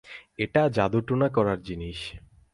এটা 0.37 0.61
জাদুটোনা 0.69 1.27
করার 1.29 1.59
জিনিস। 1.61 1.99